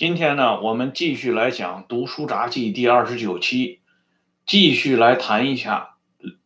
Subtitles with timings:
[0.00, 3.80] 今天呢，我们继续来讲《读书札记》第二十九期，
[4.46, 5.96] 继续来谈一下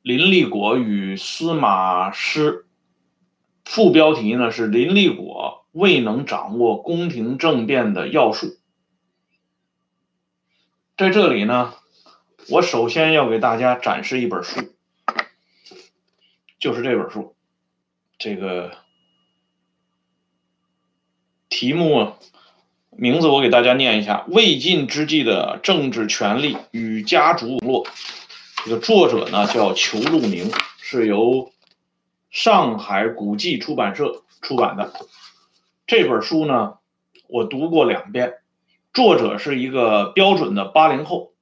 [0.03, 2.67] 林立果与司马师。
[3.65, 8.59] 副标题呢是林立果未能掌握宫廷政变的要术。
[10.97, 11.75] 在这里呢，
[12.49, 14.75] 我首先要给大家展示一本书，
[16.59, 17.37] 就是这本书，
[18.19, 18.77] 这个
[21.49, 22.15] 题目。
[22.97, 27.87] 名字我给大家念一下：魏晋之际的政治权力与家族网络。
[28.65, 31.53] 这个作者呢叫裘路明，是由
[32.31, 34.93] 上海古籍出版社出版的。
[35.87, 36.75] 这本书呢，
[37.27, 38.35] 我读过两遍。
[38.93, 41.33] 作者是一个标准的八零后，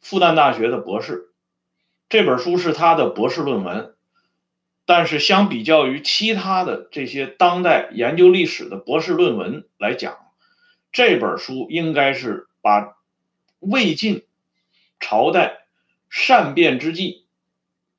[0.00, 1.28] 复旦大学的博士。
[2.08, 3.94] 这本书是他的博士论文，
[4.86, 10.16] 但是相比较于其他的这些当代研究历史的博士论文来讲，
[10.94, 12.96] 这本书应该是把
[13.58, 14.24] 魏晋
[15.00, 15.66] 朝代
[16.08, 17.26] 善变之际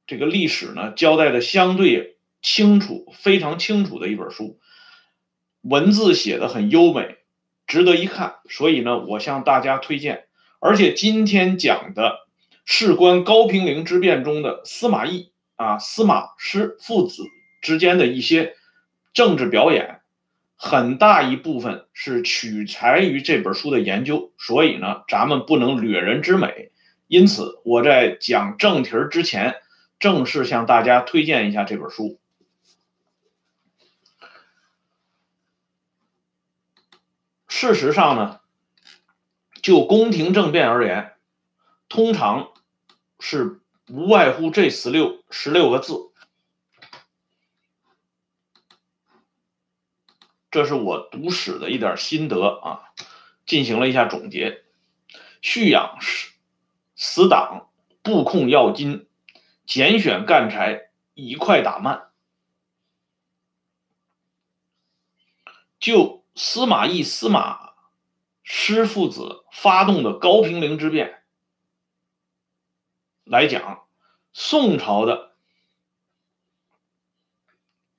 [0.08, 4.60] 这个历史呢交代的相对清楚、非常清楚的一本书，
[5.62, 7.18] 文字写的很优美，
[7.68, 8.36] 值得一看。
[8.50, 10.28] 所以呢，我向大家推荐。
[10.60, 12.20] 而且今天讲的
[12.64, 17.24] 事关高平陵之变中的司马懿啊、司马师父子
[17.62, 18.56] 之间的一些
[19.14, 19.95] 政治表演。
[20.58, 26.72] 很大一部分是取材于这本书的研究，所以呢，咱们不能掠人之美。
[27.08, 29.56] 因此，我在讲正题儿之前，
[30.00, 32.20] 正式向大家推荐一下这本书。
[37.48, 38.40] 事实上呢，
[39.62, 41.14] 就宫廷政变而言，
[41.90, 42.52] 通常
[43.20, 46.12] 是无外乎这十六十六个字。
[50.56, 52.94] 这是我读史的一点心得啊，
[53.46, 54.64] 进行了一下总结：
[55.42, 56.32] 蓄养死
[56.96, 57.70] 死党，
[58.02, 59.06] 布控要津，
[59.66, 62.10] 拣选干柴，以快打慢。
[65.78, 67.74] 就司马懿、司马
[68.42, 71.22] 师父子发动的高平陵之变
[73.26, 73.86] 来讲，
[74.32, 75.36] 宋朝的。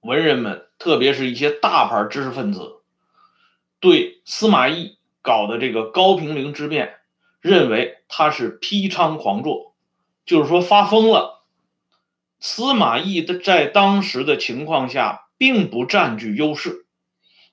[0.00, 2.83] 文人们，特别是一些大牌知识分子，
[3.81, 6.97] 对司马懿搞的这个高平陵之变，
[7.41, 9.75] 认为他是批昌狂作，
[10.25, 11.45] 就是说发疯了。
[12.39, 16.87] 司马懿的在当时的情况下，并不占据优势，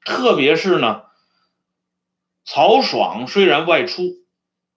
[0.06, 1.04] 特别是呢，
[2.44, 4.18] 曹爽虽然外出，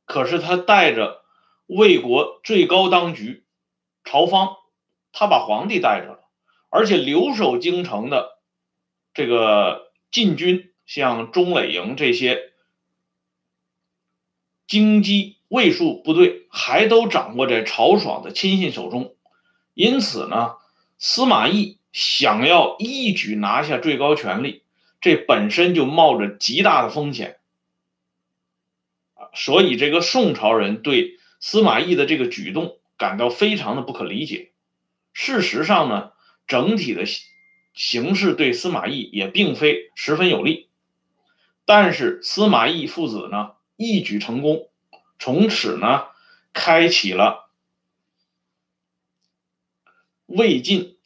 [0.04, 1.22] 可是他带着
[1.66, 3.44] 魏国最高当局
[4.04, 4.56] 曹芳，
[5.12, 6.20] 他把皇帝带着了。
[6.68, 8.35] 而且留守京城的
[9.16, 12.52] 这个禁军，像钟垒营这些
[14.66, 19.16] 京畿卫戍部队，还都掌握在曹爽的亲信手中。
[19.72, 20.56] 因此呢，
[20.98, 24.62] 司马懿想要一举拿下最高权力，
[25.00, 27.38] 这本身就冒着极大的风险！
[29.32, 34.52] 所以，这个宋朝人对司马懿的这个举动感到非常的不可理解。
[35.14, 36.12] 事实上呢？
[36.46, 37.06] 整体的
[37.76, 40.70] 形势对司马懿也并非十分有利，
[41.66, 44.70] 但是司马懿父子呢一举成功，
[45.18, 46.06] 从此呢
[46.54, 47.50] 开启了
[50.24, 50.96] 魏晋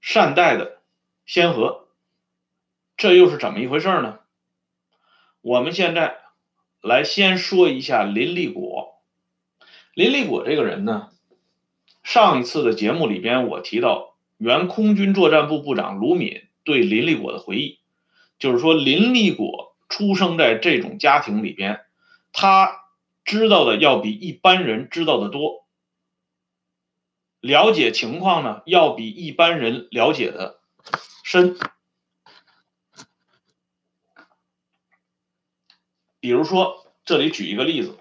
[0.00, 0.80] 善代的
[1.26, 1.88] 先河。
[2.96, 4.20] 这又是怎么一回事呢？
[5.40, 6.18] 我们现在
[6.80, 9.02] 来先说一下林立果。
[9.94, 11.10] 林立果这个人呢，
[12.04, 14.09] 上一次的节目里边我提到。
[14.40, 17.78] 原空军作战部部长卢敏对林立果的回忆，
[18.38, 21.84] 就是说林立果出生在这种家庭里边，
[22.32, 22.86] 他
[23.22, 25.66] 知道的要比一般人知道的多，
[27.40, 30.62] 了解情况呢要比一般人了解的
[31.22, 31.58] 深。
[36.18, 37.98] 比如说，这里举一个例子，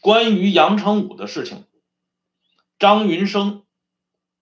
[0.00, 1.66] 关于杨成武的事情，
[2.78, 3.62] 张云生。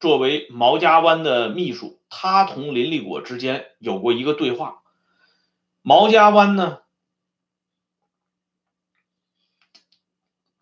[0.00, 4.83] 作为毛家湾的秘书，他同林立果之间有过一个对话。
[5.83, 6.79] 毛家湾呢，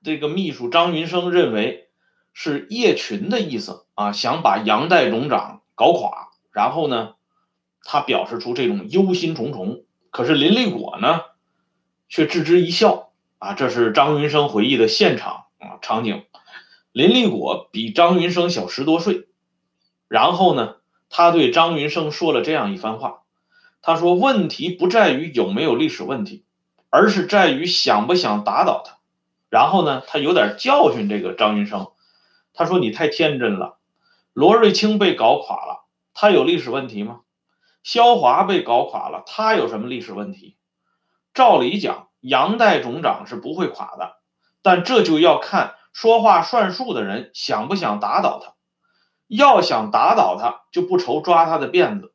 [0.02, 1.90] 这个秘书张云生认为
[2.32, 6.28] 是叶群的意思啊，想把杨代总长搞垮。
[6.50, 7.16] 然后呢，
[7.82, 9.84] 他表示出这种忧心忡忡。
[10.10, 11.20] 可是林立果呢，
[12.08, 13.52] 却置之一笑啊。
[13.52, 16.24] 这是张云生回忆的现场啊场景。
[16.96, 19.28] 林立果比张云生小十多岁，
[20.08, 20.76] 然后呢，
[21.10, 23.20] 他对张云生说了这样一番话，
[23.82, 26.46] 他说：“问题不在于有没有历史问题，
[26.88, 28.96] 而是在于想不想打倒他。
[29.50, 31.88] 然后呢，他有点教训这个张云生，
[32.54, 33.76] 他说：“你太天真了，
[34.32, 35.84] 罗瑞卿被搞垮了，
[36.14, 37.20] 他有历史问题吗？
[37.82, 40.56] 萧华被搞垮了，他有什么历史问题？
[41.34, 44.16] 照理讲，杨代总长是不会垮的，
[44.62, 48.52] 但这就要看说话算数的人想不想打倒他。
[49.28, 52.12] 要想打倒他，就不愁抓他的辫子。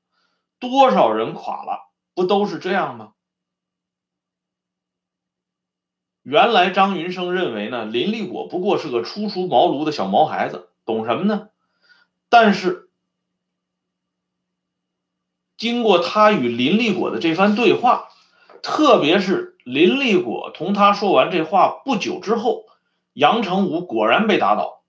[0.59, 3.13] 多少人垮了，不都是这样吗？”
[6.21, 11.49] 原来张云生认为呢，林立果不过是个初出茅庐的小毛孩子，懂什么呢？
[12.29, 12.91] 但是
[15.57, 18.09] 经过他与林立果的这番对话，
[18.61, 22.65] 特别是林立果同他说完这话不久之后，
[23.13, 24.83] 杨成武果然被打倒。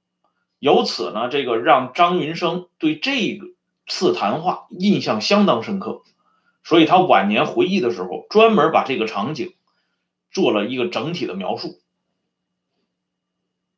[0.59, 3.47] 由此呢，这个让张云生对这个
[3.87, 6.03] 次谈话印象相当深刻，
[6.63, 9.55] 所以他晚年回忆的时候，专门把这个场景。
[10.35, 11.79] 做了一个整体的描述。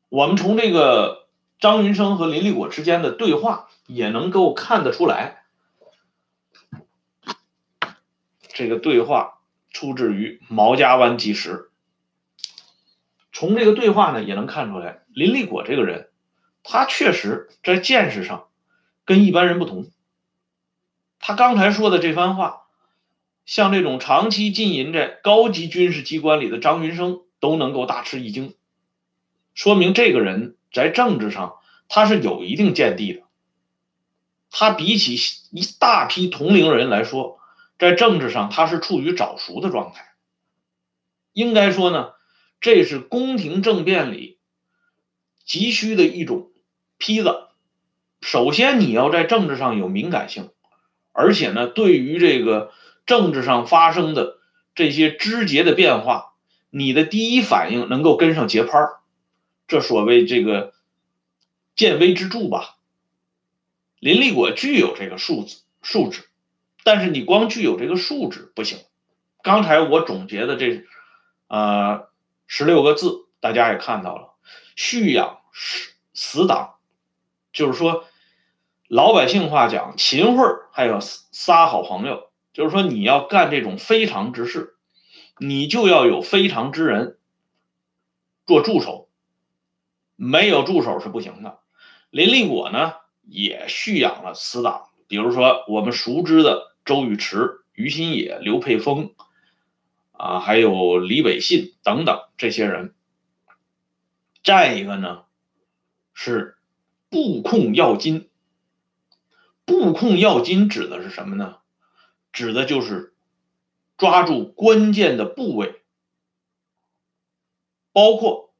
[0.07, 1.27] 我们从这个
[1.59, 5.43] 张云生和林立果之间的对话也能够看得出来，
[8.47, 9.39] 这个对话
[9.69, 11.69] 出自于《毛家湾纪实》。
[13.35, 16.07] 从这个对话呢，也能看出来，林立果这个人，
[16.63, 18.47] 他确实在见识上
[19.03, 19.91] 跟一般人不同。
[21.19, 22.61] 他刚才说的这番话。
[23.45, 28.55] 像这种长期浸淫在高级军事机关里的张云生都能够大吃一惊，
[29.53, 31.57] 说明这个人在政治上
[31.87, 33.21] 他是有一定见地的。
[34.49, 35.15] 他比起
[35.51, 37.37] 一大批同龄人来说，
[37.77, 40.13] 在政治上他是处于早熟的状态。
[41.31, 42.13] 应该说呢，
[42.65, 44.39] 这是宫廷政变里
[45.45, 46.49] 急需的一种
[46.97, 47.47] 坯子。
[48.21, 50.49] 首先，你要在政治上有敏感性，
[51.11, 52.71] 而且呢，对于这个。
[53.05, 54.39] 政治上发生的
[54.73, 56.33] 这些枝节的变化，
[56.71, 58.79] 你的第一反应能够跟上节拍
[59.67, 60.73] 这所谓这个
[61.75, 62.77] 见微知著吧。
[63.99, 66.23] 林立果具有这个素质素质，
[66.83, 68.79] 但是你光具有这个素质不行。
[69.43, 70.83] 刚才我总结的这
[71.47, 72.07] 呃
[72.47, 74.33] 十六个字，大家也看到了，
[74.75, 76.75] 蓄养死死党，
[77.53, 78.05] 就是说
[78.87, 82.29] 老百姓话讲秦桧还有仨好朋友。
[82.53, 84.77] 就是说，你要干这种非常之事，
[85.39, 87.19] 你就要有非常之人
[88.45, 89.09] 做助手，
[90.15, 91.59] 没有助手是不行的。
[92.11, 92.93] 林立果呢，
[93.23, 99.13] 也蓄养了死党，比如说我们熟知的周宇驰、于新野、刘佩峰，
[100.17, 102.93] 啊，还有李伟信等等这些人。
[104.43, 105.23] 再一个呢，
[106.13, 106.57] 是
[107.09, 108.29] 布控要金。
[109.65, 111.57] 布控要金指的是什么呢？
[112.31, 113.13] 指的就是
[113.97, 115.81] 抓住关键的部位，
[117.93, 118.53] 包括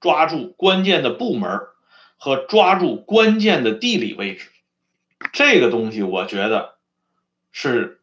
[0.00, 1.60] 抓住关键的部门
[2.18, 4.50] 和抓住关键的地理位置。
[5.32, 6.76] 这个东西我觉得
[7.52, 8.02] 是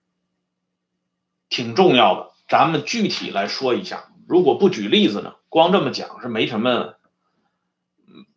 [1.49, 2.30] 挺重要的。
[2.51, 6.95] 咱们具体来说一下，如果不举例子呢，光这么讲是没什么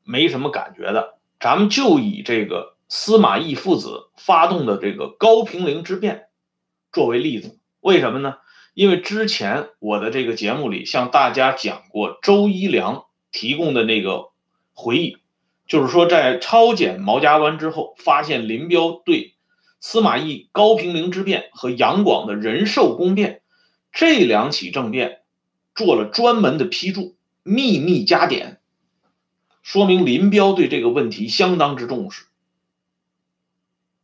[0.04, 1.18] 没什么感觉的。
[1.40, 6.28] 咱们就以这个司马懿父子发动的这个高平陵之变。
[6.92, 8.36] 作为例子，为什么呢？
[8.72, 14.26] 因为之前我的这个节目里向大家讲过周一良提供的那个
[14.74, 15.16] 回忆，
[15.66, 19.34] 就是说在抄检毛家湾之后，发现林彪对
[19.80, 23.40] 司马懿高平陵之变和杨广的仁寿宫变
[23.94, 25.22] 这两起政变
[25.74, 28.60] 做了专门的批注，秘密加点，
[29.62, 32.26] 说明林彪对这个问题相当之重视。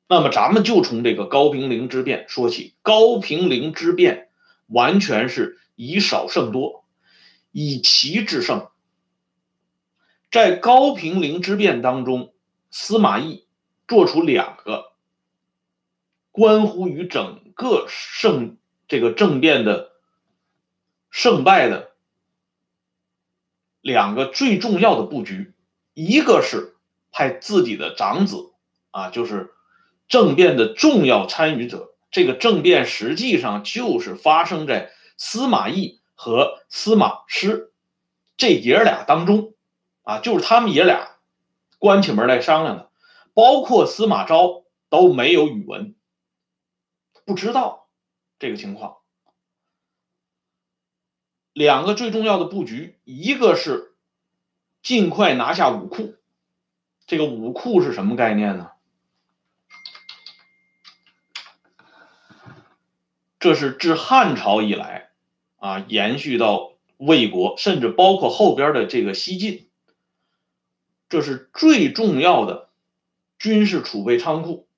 [0.08, 2.74] 那么咱们就从这个高平陵之变说起。
[2.82, 4.28] 高平陵之变
[4.68, 6.84] 完全是以少胜多，
[7.50, 8.68] 以奇制胜。
[10.30, 12.32] 在高平陵之变当中，
[12.70, 13.44] 司马懿
[13.88, 14.92] 做出两个
[16.30, 18.56] 关乎于整个胜
[18.90, 19.92] 这个政变的
[21.10, 21.92] 胜败的
[23.80, 25.54] 两个最重要的布局，
[25.94, 26.76] 一个是
[27.10, 28.52] 派自己的长子
[28.90, 29.54] 啊，就是。
[30.08, 37.72] 政变的重要参与者，这个政变实际上就是发生在司马懿和司马师
[38.36, 39.54] 这爷俩当中，
[40.02, 41.12] 啊，就是他们爷俩
[41.78, 42.90] 关起门来商量的，
[43.34, 45.94] 包括司马昭都没有语文，
[47.24, 47.79] 不知道
[48.40, 48.96] 这个情况。
[51.52, 53.94] 两个最重要的布局，一个是
[54.82, 56.16] 尽快拿下武库，
[57.06, 58.72] 这个武库是什么概念呢？
[63.38, 65.10] 这是自汉朝以来，
[65.56, 69.68] 啊，延续到魏国，甚至包括后边的这个西晋，
[71.08, 72.70] 这是最重要的
[73.38, 74.68] 军事储备仓库。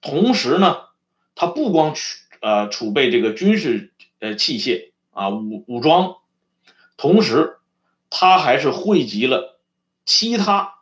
[0.00, 0.88] 同时呢，
[1.34, 6.18] 它不光取呃储备这个军事呃器械啊武武装，
[6.96, 7.58] 同时
[8.08, 9.58] 它还是汇集了
[10.04, 10.74] 其他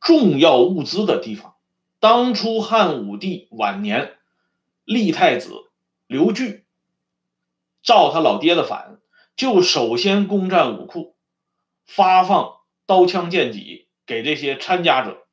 [0.00, 1.54] 重要物资的地方。
[2.00, 4.16] 当初汉武帝晚年
[4.84, 5.52] 立太子
[6.08, 6.64] 刘据
[7.84, 8.98] 造他老爹的反，
[9.36, 11.14] 就首先攻占武库，
[11.86, 12.56] 发放
[12.86, 15.28] 刀枪剑戟给这些参加者。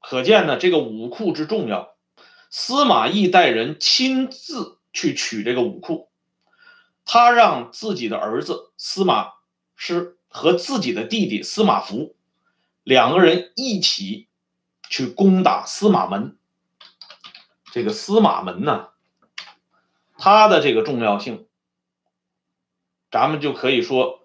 [0.00, 1.93] 可见呢，这个武库之重要。
[2.56, 6.08] 司马懿带人亲自去取这个武库，
[7.04, 9.32] 他让自己的儿子司马
[9.74, 12.14] 师和自己的弟弟司马孚
[12.84, 14.28] 两个人一起
[14.88, 16.36] 去攻打司马门。
[17.72, 18.90] 这个司马门呢，
[20.16, 21.48] 它的这个重要性，
[23.10, 24.20] 咱们就可以说，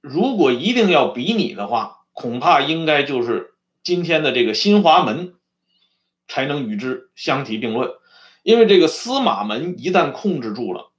[0.00, 3.56] 如果一定要比拟的话，恐怕应该就是。
[3.82, 5.34] 今天的这个新华门
[6.28, 7.90] 才能与之相提并论，
[8.42, 10.90] 因为这个司马门一旦控制住了，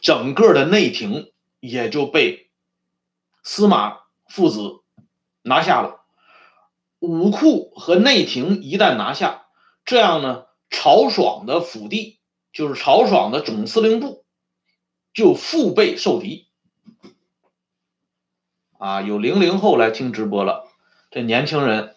[0.00, 2.50] 整个的内廷也就被
[3.42, 3.98] 司马
[4.28, 4.80] 父子
[5.42, 6.00] 拿下了。
[6.98, 9.46] 武库和内廷一旦拿下，
[9.84, 12.18] 这样呢，曹爽的府地
[12.52, 14.24] 就是曹爽的总司令部
[15.14, 16.48] 就腹背受敌。
[18.78, 20.68] 啊，有零零后来听直播了。
[21.10, 21.96] 这年轻人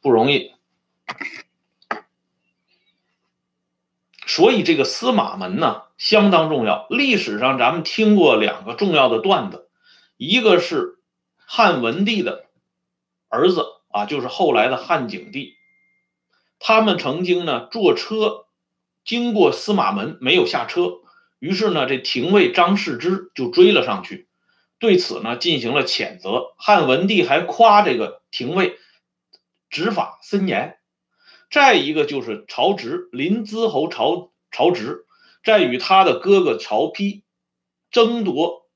[0.00, 0.53] 不容易，
[4.26, 6.86] 所以这个司马门呢相当重要。
[6.90, 9.68] 历史上咱们听过两个重要的段子，
[10.16, 10.98] 一个是
[11.46, 12.46] 汉文帝的
[13.28, 15.56] 儿子啊，就是后来的汉景帝，
[16.58, 18.46] 他们曾经呢坐车
[19.04, 20.94] 经过司马门，没有下车，
[21.38, 24.26] 于是呢这廷尉张世之就追了上去。
[24.80, 26.54] 对此呢，进行了谴责。
[26.56, 28.78] 汉文帝还夸这个廷尉
[29.70, 30.78] 执法森严。
[31.54, 35.06] 再一个就是曹植，临淄侯曹曹植，
[35.44, 37.22] 在与他的哥哥曹丕
[37.92, 38.66] 争夺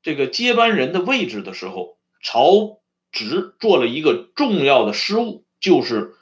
[0.00, 2.78] 这个接班人的位置的时候，曹
[3.10, 6.14] 植做了一个重要的失误，就是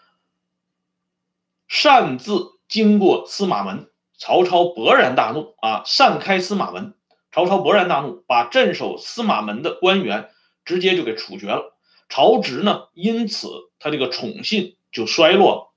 [1.69, 3.91] 擅自经过司马门。
[4.17, 6.95] 曹操勃然大怒啊，擅开司马门。
[7.31, 10.31] 曹操勃然大怒，把镇守司马门的官员
[10.65, 11.77] 直接就给处决了。
[12.09, 15.73] 曹植呢，因此他这个宠信就衰落了。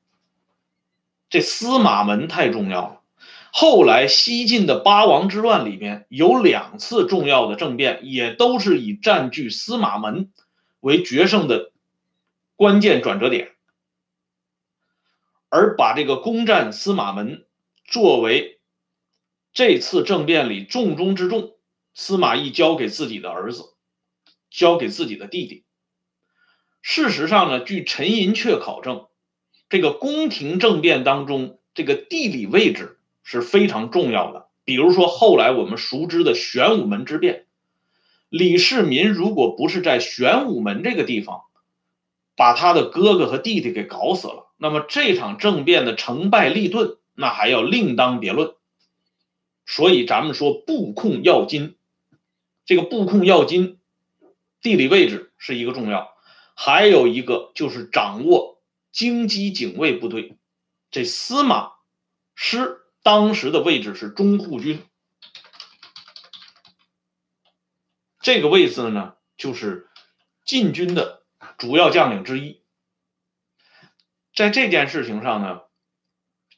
[1.29, 3.01] 这司马门太重要了。
[3.51, 10.31] 后来西晋的八王之乱里边有两次重要的政变，也都是以占据司马门
[10.81, 11.71] 为决胜的
[12.55, 13.55] 关键转折点，
[15.49, 17.45] 而把这个攻占司马门
[17.85, 18.59] 作为。
[19.57, 21.55] 这次政变里重中之重，
[21.93, 23.73] 司马懿交给自己的儿子，
[24.49, 25.63] 交给自己的弟弟。
[26.87, 29.07] 事实上呢，据陈寅恪考证，
[29.69, 34.49] 这个宫廷政变当中，这个地理位置是非常重要的。
[34.65, 37.47] 比如说后来我们熟知的玄武门之变，
[38.29, 41.41] 李世民如果不是在玄武门这个地方
[42.35, 48.53] 把他的哥哥和弟弟给搞死了，那么这场政变的成败利钝，那还要另当别论。
[49.65, 51.77] 所以咱们说布控要津，
[52.63, 53.79] 这个布控要津，
[54.61, 56.14] 地理位置是一个重要，
[56.55, 60.37] 还有一个就是掌握京畿警卫部队。
[60.89, 61.73] 这司马
[62.33, 64.83] 师当时的位置是中护军，
[68.19, 69.89] 这个位置呢就是
[70.45, 71.23] 晋军的
[71.57, 72.61] 主要将领之一。
[74.33, 75.61] 在这件事情上呢，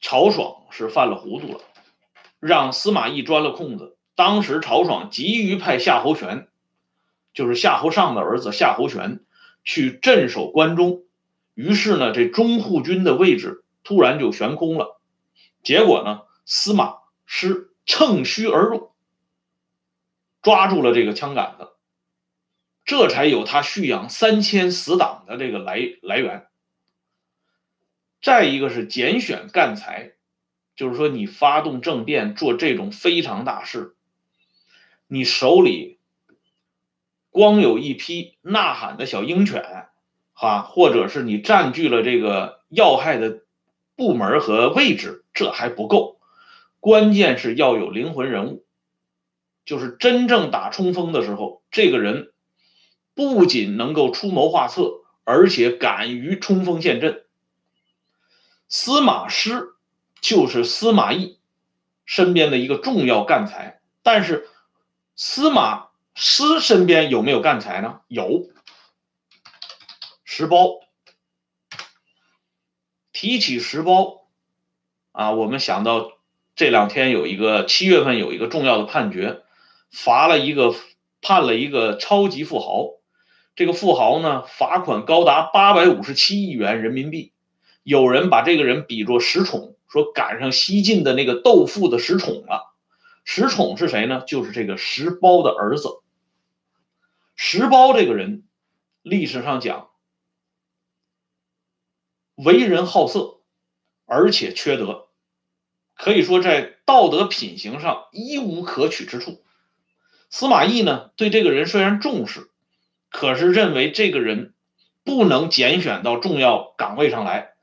[0.00, 1.60] 曹爽是犯了糊涂了。
[2.40, 3.98] 让司马懿钻了空子。
[4.14, 6.48] 当时曹爽急于派夏侯玄，
[7.34, 9.24] 就是夏侯尚的儿子夏侯玄
[9.64, 11.02] 去镇守关中，
[11.54, 15.00] 于是呢，这中护军的位置突然就悬空了。
[15.62, 16.96] 结果呢，司马
[17.26, 18.92] 师乘虚而入，
[20.42, 21.68] 抓住了这个枪杆子，
[22.84, 26.46] 这才有他蓄养三千死党的这个来来源。
[28.22, 30.12] 再一个是拣选干才。
[30.76, 33.96] 就是说，你发动政变做这种非常大事，
[35.08, 35.97] 你手里
[37.38, 39.86] 光有一批呐喊的小鹰犬，
[40.32, 43.44] 哈，或者是你占据了这个要害的
[43.94, 46.18] 部门和位置，这还不够，
[46.80, 48.64] 关键是要有灵魂人物，
[49.64, 52.32] 就是真正打冲锋的时候，这个人
[53.14, 57.24] 不仅能够出谋划策，而且敢于冲锋陷阵。
[58.68, 59.74] 司马师。
[60.20, 61.38] 就是司马懿
[62.04, 63.80] 身边的一个重要干才。
[64.02, 64.48] 但是
[65.14, 65.87] 司马
[66.20, 68.00] 师身边有没有干才呢？
[68.08, 68.48] 有，
[70.24, 70.80] 石包。
[73.12, 74.26] 提起石包，
[75.12, 76.18] 啊，我们想到
[76.56, 79.42] 这两天有一个七月份有一个重要的判决，
[79.92, 80.74] 罚了一个
[81.22, 82.98] 判了一个超级富豪，
[83.54, 87.32] 这个富豪呢罚款高达八百五十七亿元人民币，
[87.84, 92.74] 有人把这个人比作石宠，说赶上西晋的那个斗富的石宠了。
[93.24, 94.24] 石宠是谁呢？
[94.26, 96.00] 就是这个石包的儿子。
[97.40, 98.48] 石苞这个人，
[99.00, 99.90] 历史上讲。
[102.34, 103.38] 为人好色，
[104.06, 105.06] 而且缺德，
[105.94, 109.44] 可以说在道德品行上一无可取之处。
[110.28, 112.50] 司马懿呢，对这个人虽然重视，
[113.08, 114.52] 可是认为这个人
[115.04, 117.54] 不能拣选到重要岗位上来。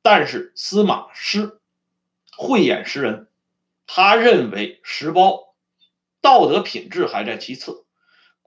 [0.00, 1.60] 但是司马师
[2.34, 3.28] 慧眼识人，
[3.86, 5.52] 他认为石苞
[6.22, 7.84] 道德品质还在其次，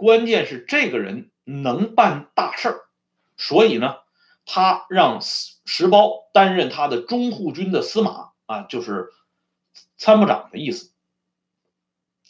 [0.02, 2.82] 关键是这个人能办大事儿，
[3.38, 3.98] 所以呢。
[4.44, 9.12] 他让石苞担任他的中护军的司马啊，就是
[9.98, 10.92] 参谋长的意思，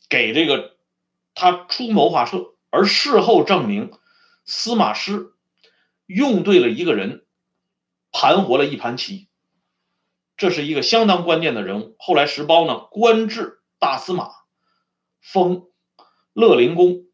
[0.10, 0.76] 给这个
[1.34, 2.54] 他出谋划策。
[2.70, 3.94] 而事后证明，
[4.46, 5.34] 司马师
[6.06, 7.26] 用对了一个人，
[8.12, 9.30] 盘活了一盘棋，
[10.36, 11.96] 这是一个相当关键的人物。
[11.98, 14.30] 后来石苞呢，官至大司马，
[15.22, 15.70] 封
[16.34, 17.06] 乐陵公，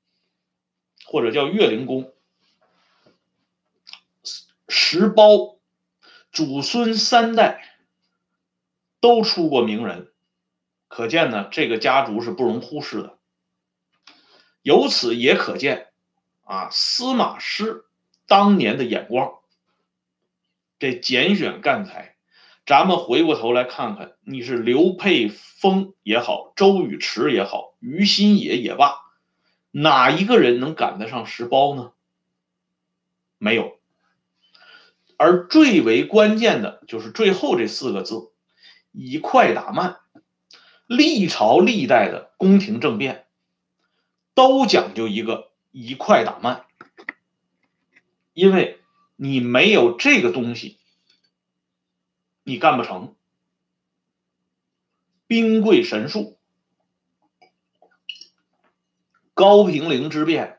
[1.07, 2.13] 或者叫岳灵公。
[4.67, 5.57] 石包
[6.31, 7.79] 祖孙三代
[8.99, 10.11] 都出过名人，
[10.89, 13.17] 可见呢，这个家族是不容忽视的。
[14.61, 15.87] 由此也可见，
[16.43, 17.85] 啊，司马师
[18.27, 19.39] 当年的眼光。
[20.77, 22.17] 这拣选干才，
[22.65, 28.95] 咱们回过头来看看，你是刘佩丰也好，周宇驰也好，于新野也罢，
[29.71, 31.93] 哪一个人能赶得上石苞呢？
[33.37, 33.77] 没有。
[35.17, 38.31] 而最为关键的就是最后这四个字：
[38.91, 39.99] 以快打慢。
[40.85, 43.27] 历朝历代的宫廷政变
[44.33, 46.65] 都讲究一个以快打慢，
[48.31, 48.79] 因为
[49.17, 50.77] 你没有这个东西，
[52.43, 53.15] 你干不成。
[55.27, 56.36] 兵贵神速，
[59.37, 60.57] 高平陵之变，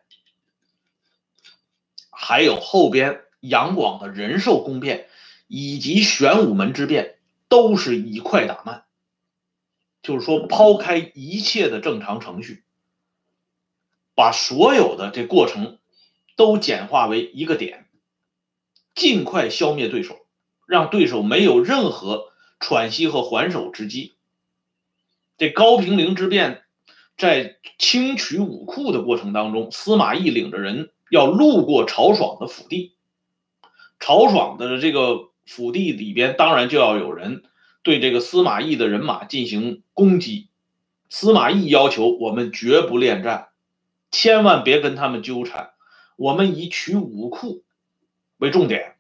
[2.13, 3.25] 还有后边。
[3.41, 5.09] 杨广的仁寿宫变
[5.47, 8.85] 以及玄武门之变，都是以快打慢，
[10.03, 12.65] 就是说抛开一切的正常程序，
[14.17, 15.79] 把所有的这过程
[16.35, 17.87] 都简化为一个点，
[18.97, 20.27] 尽快消灭对手，
[20.67, 24.17] 让对手没有任何喘息和还手之机。
[25.37, 26.65] 这高平陵之变，
[27.19, 32.95] 在清取武库的过程当中，司马懿领着人要路过曹爽的府地。
[33.99, 37.43] 曹爽的这个府地里边，当然就要有人
[37.83, 40.49] 对这个司马懿的人马进行攻击。
[41.11, 43.49] 司马懿要求我们绝不恋战，
[44.13, 45.71] 千万别跟他们纠缠，
[46.15, 47.65] 我们以取武库
[48.37, 48.95] 为重点。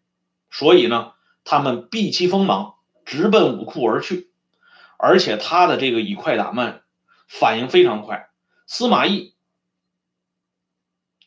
[0.51, 1.13] 所以呢，
[1.45, 4.31] 他们避其锋芒，直奔武库而去。
[4.97, 6.83] 而且他的这个以快打慢，
[7.29, 8.31] 反应非常快。
[8.67, 9.35] 司马懿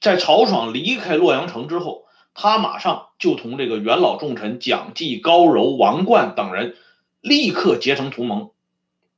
[0.01, 2.05] 在曹爽离开洛阳城之后。
[2.33, 6.77] 他马上就同这个元老重臣蒋济、高柔、王冠等人
[7.19, 8.53] 立刻结成同盟，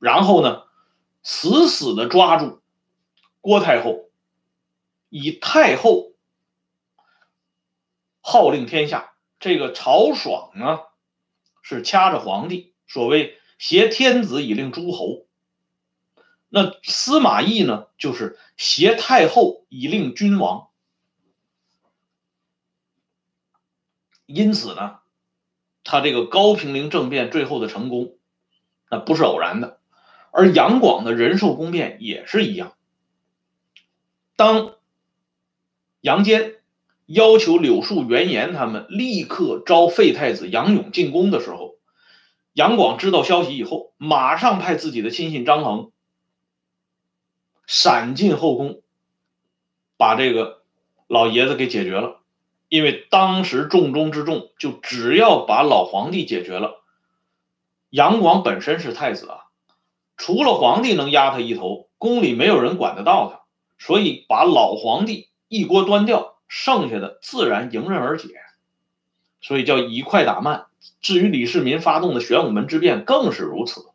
[0.00, 0.64] 然后呢，
[1.22, 2.60] 死死的抓住
[3.40, 4.10] 郭太后，
[5.10, 6.10] 以太后
[8.20, 9.14] 号令天下。
[9.38, 10.80] 这个曹爽呢，
[11.62, 15.24] 是掐着皇帝，所谓挟天子以令诸侯。
[16.56, 20.68] 那司马懿呢，就是挟太后以令君王。
[24.26, 25.00] 因此呢，
[25.82, 28.18] 他这个高平陵政变最后的成功，
[28.88, 29.80] 那不是偶然的。
[30.30, 32.74] 而杨广的仁寿宫变也是一样。
[34.36, 34.76] 当
[36.02, 36.54] 杨坚
[37.06, 41.78] 要求柳树、完颜他们立刻招废太子杨勇进宫的时候，
[42.52, 45.90] 杨广知道消息以后，马上派自己的亲信张衡
[47.66, 48.82] 闪进后宫，
[49.96, 50.62] 把这个
[51.06, 52.20] 老爷子给解决了。
[52.68, 56.82] 因为当时重中之重，就只要把老皇帝解决了。
[57.90, 59.44] 杨广本身是太子啊，
[60.16, 63.42] 除了皇帝能压他一头，宫里没有人管得到他，
[63.78, 68.28] 所以把老皇帝一锅端掉，剩下的自然迎刃而解。
[69.40, 70.66] 所以叫以快打慢。
[71.00, 73.86] 至于李世民发动的玄武门之变，更是如此。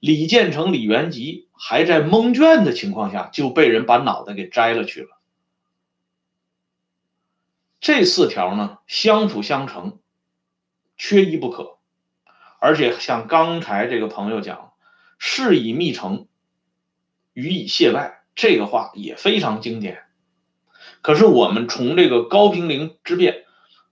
[0.00, 5.08] 李建成、李元吉还在蒙圈的情况下，就被人把脑袋给摘了去了。
[7.80, 9.98] 这四条呢，相辅相成，
[10.96, 11.78] 缺一不可。
[12.60, 14.72] 而且像刚才这个朋友讲
[15.18, 16.26] ，“事以密成，
[17.32, 20.02] 予以谢外”，这个话也非常经典。
[21.02, 23.44] 可是我们从这个高平陵之变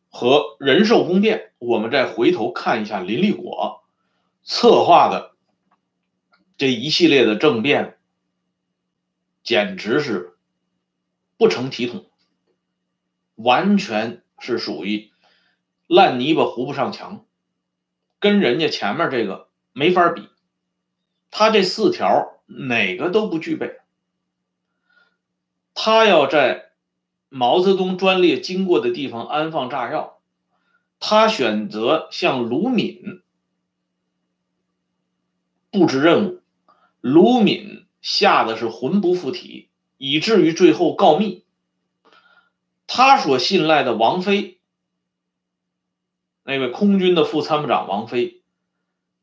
[0.08, 3.84] 和仁寿宫变，我们再回头看一下林立果
[4.42, 5.35] 策划的
[6.56, 7.98] 这一系列的政变，
[9.42, 10.36] 简直是
[11.36, 12.06] 不成体统，
[13.34, 15.10] 完全是属于
[15.86, 17.24] 烂泥巴糊不上墙，
[18.18, 20.28] 跟人家前面这个没法比。
[21.30, 23.78] 他这四条哪个都不具备，
[25.74, 26.64] 他要在。
[27.28, 30.20] 毛泽东专列经过的地方安放炸药，
[31.00, 33.20] 他选择向卢敏
[35.70, 36.40] 布置任务，
[37.06, 41.44] 卢敏吓得是魂不附体，以至于最后告密。
[42.88, 44.58] 他所信赖的王飞，
[46.42, 48.42] 那位空军的副参谋长王飞，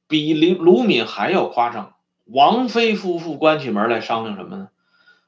[0.08, 1.98] 比卢卢敏还要夸张。
[2.24, 4.70] 王飞夫妇关起门来商量什么呢？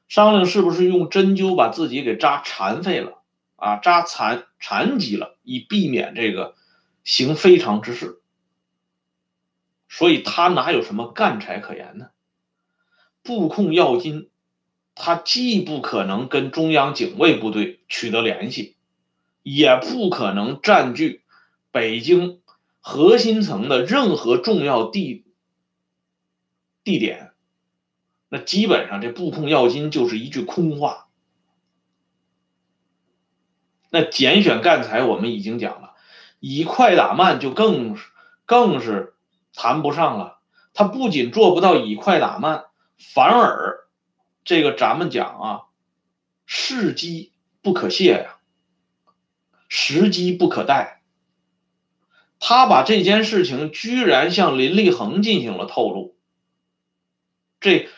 [0.08, 3.18] 商量是不是用针灸把自己给扎残废了
[3.56, 3.76] 啊？
[3.76, 6.54] 扎残残疾了，以避免这个
[7.04, 8.22] 行非常之事。
[9.90, 12.08] 所以他哪有什么干柴可言呢？
[13.26, 14.30] 布控要津，
[14.94, 18.76] 他既不可能跟中央警卫部队取得联系，
[19.42, 21.22] 也不可能占据
[21.70, 22.40] 北京
[22.80, 25.24] 核心层的任何重要地
[26.84, 27.32] 地点。
[28.28, 31.08] 那基本上这布控要津就是一句空话。
[33.90, 35.94] 那拣选干才我们已经讲了，
[36.40, 37.96] 以快打慢就更
[38.44, 39.14] 更是
[39.52, 40.38] 谈不上了。
[40.74, 42.65] 他不仅做不到以快打慢，
[42.98, 43.86] 反而
[44.44, 45.62] 这个咱们讲啊，
[46.44, 47.32] 时机
[47.62, 48.36] 不可泄呀，
[49.68, 51.02] 时机不可待。
[52.38, 56.16] 他把这件事情居然向林立恒进行了透露，
[57.60, 57.88] 这。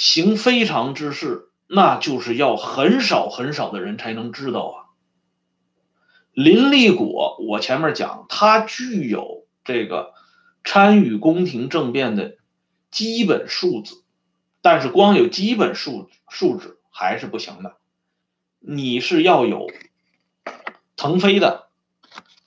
[0.00, 4.76] 行非常之事，那就是要很少很少的人才能知道啊。
[6.30, 10.14] 林立果，我前面讲，他具有这个
[10.62, 12.36] 参与宫廷政变的
[12.92, 13.96] 基本素质，
[14.60, 17.76] 但是光有基本素素质还是不行的，
[18.58, 19.70] 你是要有
[20.96, 21.68] 腾飞的，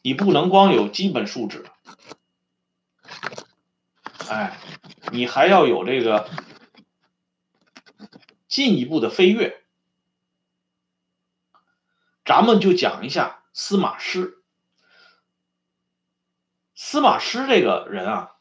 [0.02, 1.65] 你不能光有基本素质，
[4.30, 4.58] 哎，
[5.12, 6.30] 你还要有这个。
[8.47, 9.63] 进一步的飞跃，
[12.26, 14.43] 咱们就讲一下司马师。
[16.76, 18.36] 司马师这个人啊，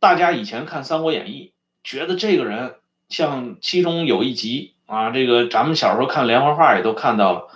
[0.00, 2.76] 大家以前看《三国演义》，觉得这个人
[3.08, 7.48] 像其中有一集啊，这个咱们小时候看连环画也都看到了，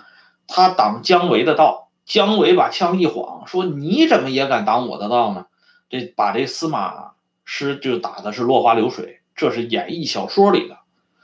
[0.47, 5.45] 他挡姜维的道，姜维把枪一晃，说你怎么也敢挡我的道呢？
[5.89, 7.11] 这把这司马
[7.43, 10.77] 师就打的是落花流水，这是演义小说里的。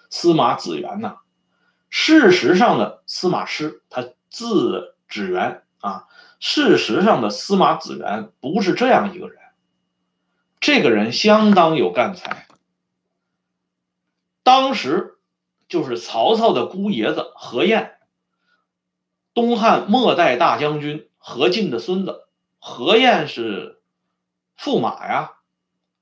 [0.09, 1.15] 司马子元呐，
[1.89, 6.05] 事实上的司马师，他字子元啊。
[6.39, 9.37] 事实上的司马子元不是这样一个人，
[10.59, 12.47] 这个人相当有干才。
[14.51, 15.17] 当时
[15.69, 17.95] 就是曹操的姑爷子何晏，
[19.33, 22.25] 东汉末代大将军何进的孙子。
[22.59, 23.81] 何晏是
[24.59, 25.37] 驸马呀，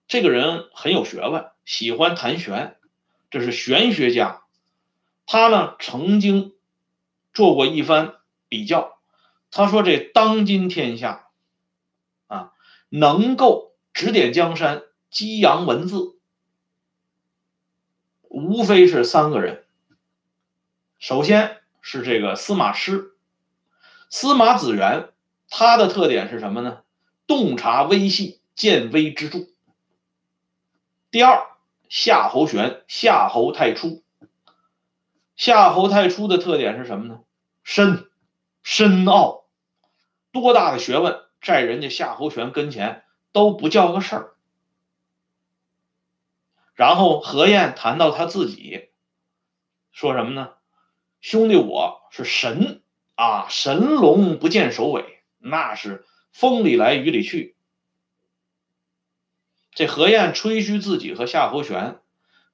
[0.07, 2.75] 这个人很有学问，喜欢谈玄。
[3.29, 4.41] 这是玄学家，
[5.27, 6.55] 他呢曾经
[7.35, 8.15] 做过一番
[8.47, 8.97] 比较。
[9.51, 11.27] 他说：“这当今天下，
[12.25, 12.53] 啊，
[12.89, 14.81] 能够指点江山、
[15.11, 16.18] 激扬文字，
[18.47, 19.63] 无非是三个人。
[20.97, 23.11] 首先是这个司马师，
[24.09, 25.09] 司马子元，
[25.49, 26.83] 他的特点是什么呢？
[27.27, 29.47] 洞察微细，见微知著。
[31.11, 31.45] 第二。”
[31.89, 34.03] 夏侯玄，夏侯太初。
[35.35, 37.21] 夏侯太初的特点是什么呢？
[37.63, 38.11] 深，
[38.61, 39.45] 深奥，
[40.31, 44.33] 多大的学问，在人家夏侯玄跟前都不叫个事儿。
[46.79, 48.87] 然后何晏谈到他自己，
[49.91, 50.53] 说什么呢？
[51.19, 52.81] 兄弟，我是神
[53.15, 57.57] 啊，神龙不见首尾，那是风里来雨里去。
[59.73, 61.99] 这何晏吹嘘自己和夏侯玄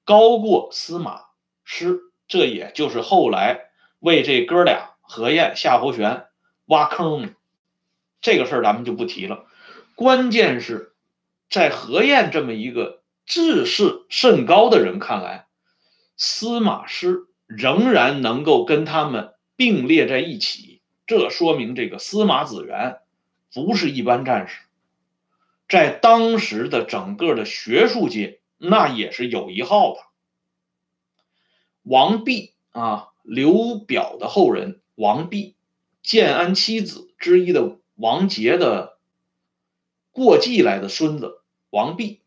[0.05, 1.25] 高过司马
[1.63, 6.25] 师，这也就是后来为这哥俩何晏、夏侯玄
[6.65, 7.35] 挖坑。
[8.21, 9.45] 这个事儿咱们就不提了。
[9.93, 10.95] 关键是
[11.47, 15.47] 在何晏这么一个志士甚高的人看来，
[16.15, 22.99] 司马师仍然能够跟他们并列在一起，这说明这个司马子元
[23.53, 24.61] 不是一般战士，
[25.67, 30.01] 在当时的整个的学术界，那也是有一号的。
[31.81, 35.55] 王弼啊，刘表的后人，王弼，
[36.03, 38.97] 建安七子之一的王杰的
[40.11, 42.21] 过继来的孙子王弼。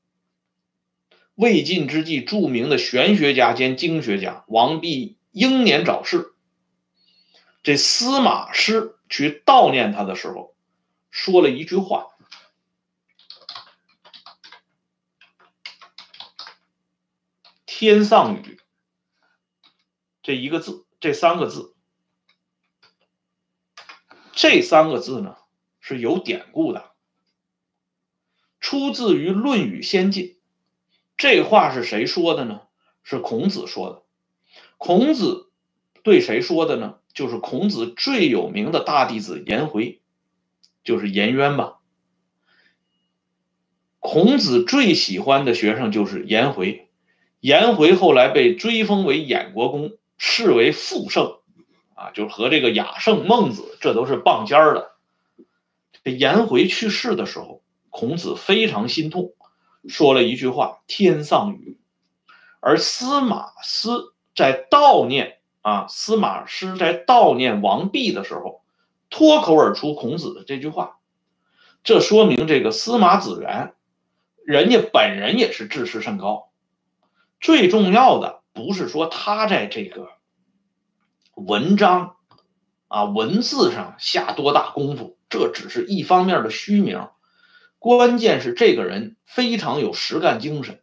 [1.39, 6.33] 魏晋之际，著名的玄学家兼经学家王弼英年早逝。
[7.63, 10.57] 这司马师去悼念他的时候，
[11.13, 12.09] 说了一句话
[17.67, 18.61] ：“天上雨。”
[20.25, 21.77] 这一个字，这三个字，
[24.33, 25.37] 这三个字呢
[25.79, 26.91] 是有典故的，
[28.59, 30.25] 出自于《论语先进》。
[31.19, 32.63] 这话是谁说的呢？
[33.03, 34.03] 是孔子说的。
[34.77, 35.51] 孔子
[36.03, 36.95] 对谁说的呢？
[37.13, 40.01] 就是孔子最有名的大弟子颜回，
[40.85, 41.79] 就是颜渊吧。
[43.99, 46.89] 孔子最喜欢的学生就是颜回，
[47.41, 51.39] 颜回后来被追封为衍国公，视为父圣，
[51.95, 54.93] 啊，就和这个雅圣、孟子这都是棒尖儿的。
[56.05, 59.35] 颜回去世的时候，孔子非常心痛。
[59.87, 61.79] 说了一句话：“天上雨。”
[62.61, 63.91] 而司马师
[64.35, 68.63] 在悼念啊，司马师在悼念王弼的时候，
[69.11, 70.99] 脱口而出孔子的这句话，
[71.85, 73.75] 这说明这个司马子元，
[74.45, 76.51] 人家本人也是志士甚高。
[77.41, 80.09] 最重要的不是说他在这个
[81.35, 82.17] 文章
[82.89, 87.09] 啊文字上下多大功夫，这只是一方面的虚名。
[87.79, 90.83] 关键是这个人非常有实干精神。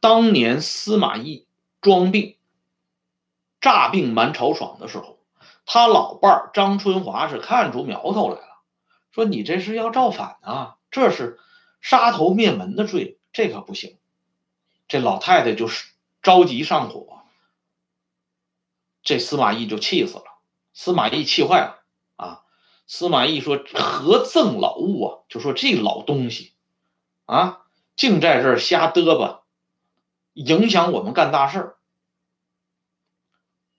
[0.00, 1.46] 当年司马懿
[1.80, 2.36] 装病、
[3.60, 5.18] 诈病瞒曹爽的时候，
[5.64, 8.58] 他老伴儿张春华是看出苗头来了，
[9.12, 11.40] 说：“你这是要造反啊，这是
[11.80, 13.98] 杀头灭门的罪，这可不行。”
[14.88, 17.24] 这老太太就是着急上火，
[19.02, 20.24] 这司马懿就气死了。
[20.72, 21.75] 司马懿气坏了。
[22.86, 25.18] 司马懿说：“何赠老物啊？
[25.28, 26.52] 就说这老东西，
[27.24, 29.42] 啊，净在这儿瞎嘚吧，
[30.34, 31.76] 影响我们干大事儿，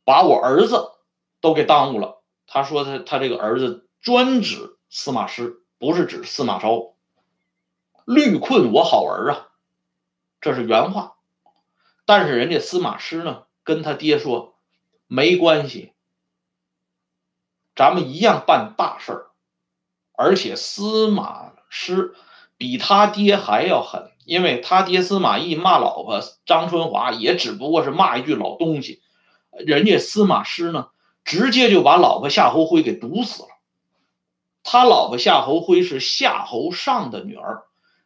[0.04, 0.91] 把我儿子
[1.39, 6.93] 都给耽误了。”他说：“他他这个儿子专指司马师，不是指司马昭，
[8.06, 9.48] 虑困我好儿啊，
[10.41, 11.15] 这是原话。
[12.06, 14.58] 但是人家司马师呢，跟他爹说
[15.08, 15.93] 没关系。”
[17.78, 19.28] 咱们一样办大事儿，
[20.13, 22.16] 而且司马师
[22.58, 29.04] 比他爹还要狠，因为他爹司马懿骂老婆张春华也只不过是骂一句老东西，
[29.52, 30.88] 人家司马师呢，
[31.24, 33.50] 直接就把老婆夏侯辉给毒死了。
[34.63, 37.66] 他老婆夏侯辉是夏侯尚的女儿，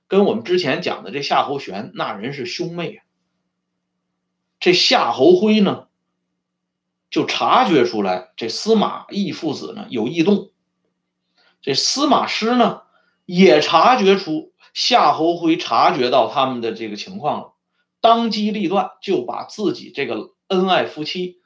[0.10, 3.04] 跟我们之前讲的这夏侯玄那人是兄妹啊。
[4.60, 5.88] 这夏侯辉呢？
[7.12, 10.50] 就察觉出来，这司马懿父子呢有异动，
[11.62, 12.84] 这司马师呢
[13.26, 17.54] 也察觉出夏侯辉察觉到他们的这个情况了，
[18.00, 21.42] 当机立断就把自己这个恩爱夫妻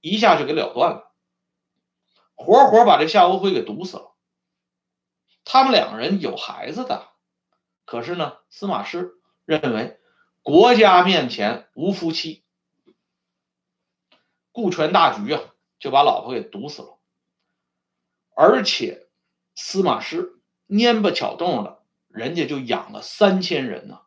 [0.00, 1.12] 一下就给了断了，
[2.34, 4.14] 活活把这夏侯辉给毒死了。
[5.44, 7.08] 他们两个人有孩子的，
[7.84, 9.12] 可是呢，司马师
[9.44, 9.98] 认为
[10.42, 12.44] 国家面前无夫妻。
[14.60, 15.40] 顾全大局啊，
[15.78, 16.98] 就把老婆给毒死了。
[18.34, 19.08] 而且
[19.54, 24.00] 司马师蔫巴巧动的，人家就养了三千人呢。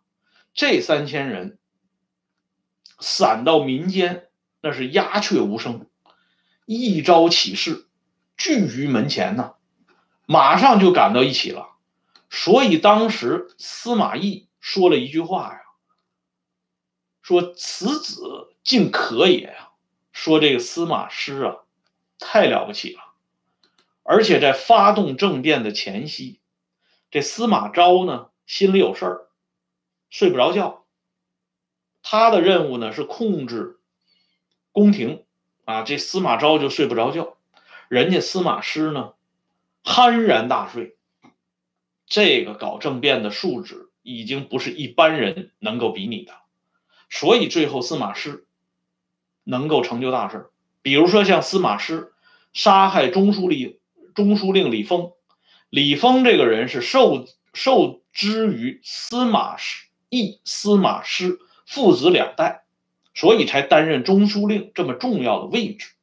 [0.54, 1.58] 这三千人
[3.00, 4.30] 散到民间，
[4.62, 5.90] 那是鸦雀无声。
[6.66, 7.88] 一朝起事，
[8.38, 9.56] 聚于门前呢，
[10.26, 11.70] 马上就赶到一起了。
[12.30, 15.62] 所以当时司马懿说了一句话呀，
[17.22, 19.63] 说：“此子竟可也呀。”
[20.14, 21.58] 说这个司马师啊，
[22.20, 23.02] 太了不起了，
[24.04, 26.40] 而且在发动政变的前夕，
[27.12, 29.28] 这司马昭呢心里有事儿，
[30.10, 30.86] 睡不着觉。
[32.04, 33.80] 他的任务呢是控制
[34.72, 35.26] 宫廷
[35.66, 37.36] 啊，这司马昭就睡不着觉，
[37.90, 39.14] 人家司马师呢
[39.84, 40.96] 酣然大睡。
[42.06, 46.34] 这个搞政变的素质已经不是一般人能够比拟的，
[47.10, 48.46] 所以最后司马师。
[49.44, 50.48] 能够成就大事，
[50.82, 52.14] 比如说像司马师
[52.54, 53.78] 杀害中书令
[54.14, 55.12] 中书令李丰，
[55.70, 62.64] 李丰这个人是受受之于司马师义、司马师父子两代，
[63.14, 65.94] 所以才担任中书令这么重要的位置。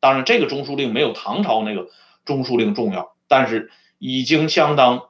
[0.00, 1.90] 当然，这个中书令没有唐朝那个
[2.24, 5.08] 中书令重要，但是已经相当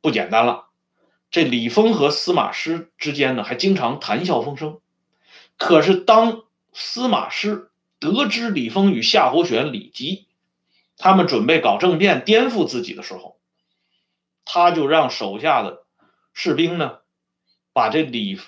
[0.00, 0.66] 不简单了。
[1.30, 4.78] 这李丰和司马师之间呢，还经常谈笑风生。
[5.56, 10.26] 可是当司马师得知李丰与夏侯玄、李吉
[10.96, 13.38] 他们准备搞政变、颠覆自己的时候，
[14.44, 15.84] 他就让手下的
[16.32, 16.98] 士兵呢，
[17.72, 18.38] 把这李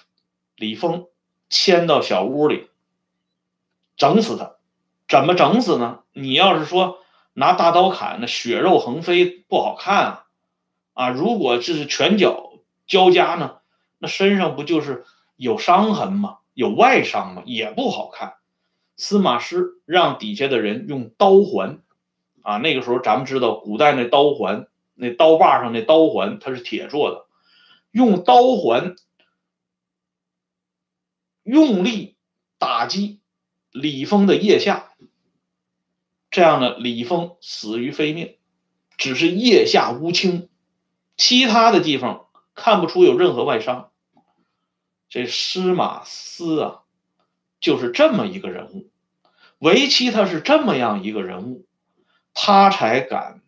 [0.56, 1.06] 李丰
[1.48, 2.68] 牵到小屋里，
[3.96, 4.56] 整死他。
[5.08, 6.00] 怎么整死呢？
[6.12, 6.98] 你要是说
[7.32, 10.26] 拿大刀砍，那血肉横飞不好看啊！
[10.92, 12.52] 啊，如果这是拳脚
[12.86, 13.58] 交加呢，
[13.96, 16.38] 那身上不就是有伤痕吗？
[16.58, 17.44] 有外伤吗？
[17.46, 18.34] 也不好看。
[18.96, 21.84] 司马师让底下的人用刀环，
[22.42, 27.26] 啊，那个时候咱们知道，古代那刀环，那刀把上那刀环它是铁做的，
[27.92, 28.96] 用刀环
[31.44, 32.16] 用力
[32.58, 33.20] 打击
[33.70, 34.92] 李丰的腋下。
[36.28, 38.36] 这样呢，李丰死于非命，
[38.96, 40.48] 只是腋下乌青，
[41.16, 43.87] 其他的地方看不出有任何外伤。
[45.08, 46.82] 这司马师啊，
[47.60, 48.90] 就是这么一个人物。
[49.58, 51.66] 为其他是这么样一个人物，
[52.32, 53.40] 他才敢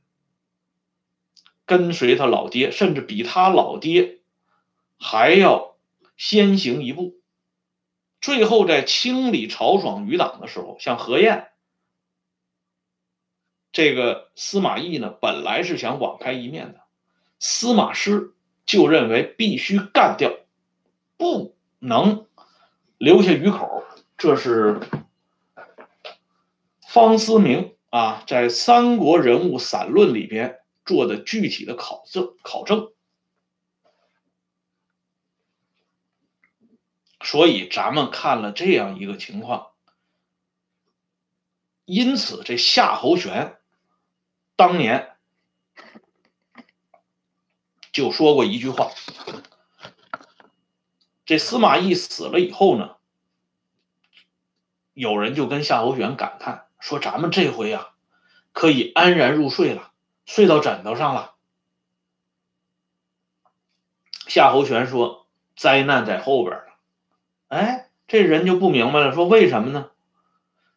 [1.65, 4.19] 跟随他老爹，甚至比他老爹
[4.99, 5.77] 还要
[6.17, 7.21] 先行一步。
[8.21, 11.47] 最后在清理曹爽余党的时候，像何晏。
[13.71, 16.81] 这个司马懿呢，本来是想网开一面的，
[17.39, 18.35] 司马师
[18.67, 20.40] 就认为必须干掉，
[21.21, 22.27] 不能
[22.97, 23.85] 留下余口。
[24.17, 24.81] 这是
[26.89, 32.91] 方思明啊，在《三国人物散论》里边做的具体的考证考证。
[37.23, 39.73] 所以咱们看了这样一个情况，
[41.85, 43.59] 因此这夏侯玄。
[44.57, 45.17] 当年
[47.93, 48.91] 就说过一句话：
[51.31, 52.97] 这司马懿死了以后呢，
[54.95, 57.91] 有人就跟夏侯玄感叹说：“咱们这回啊，
[58.53, 59.93] 可以安然入睡了，
[60.27, 61.37] 睡到枕头上了。”
[64.27, 66.73] 夏侯玄说：“灾难在后边呢。”
[67.47, 69.91] 哎，这人就不明白了，说：“为什么呢？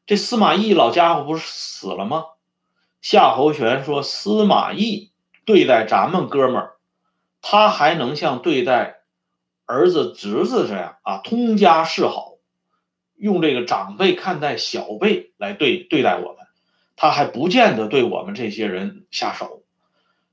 [0.06, 2.26] 这司马懿老家伙不是死了吗？”
[3.02, 5.12] 夏侯玄说：“司马懿
[5.46, 6.76] 对待咱们哥们儿，
[7.42, 9.00] 他还能像对待
[9.66, 12.38] 儿子侄子这样啊，通家示好，
[13.16, 16.46] 用这个长辈看待小辈来对对待我们，
[16.96, 19.64] 他还不见得对我们这些人下手。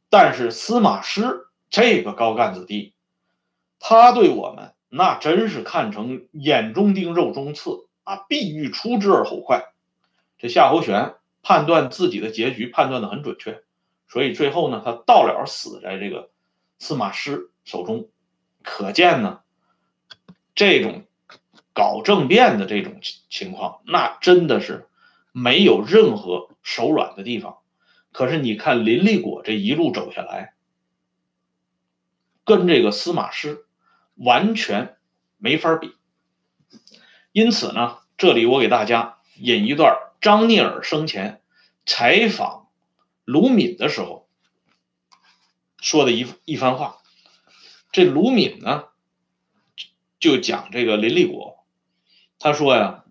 [0.08, 2.94] 但是司马师这个高干子弟，
[3.78, 9.72] 他对我们那真是看成眼中钉、肉中刺啊，必欲出之而后快。
[10.38, 13.62] 这夏侯玄。”判断自己的结局判断的很准确，
[14.08, 16.28] 所以最后呢，他到了死在这个
[16.78, 18.10] 司马师手中。
[18.62, 19.40] 可见呢，
[20.54, 21.06] 这种
[21.72, 24.88] 搞政变的这种情况，那真的是
[25.32, 27.58] 没有任何手软的地方。
[28.12, 30.54] 可是你看林立果这一路走下来，
[32.44, 33.64] 跟这个司马师
[34.14, 34.96] 完全
[35.38, 35.94] 没法比。
[37.32, 39.96] 因此呢，这里我给大家引一段。
[40.20, 41.40] 张聂耳生前
[41.86, 42.68] 采访
[43.24, 44.28] 卢敏的时候
[45.78, 46.98] 说的一一番话，
[47.92, 48.84] 这卢敏呢
[50.18, 51.64] 就讲这个林立果，
[52.38, 53.04] 他说呀，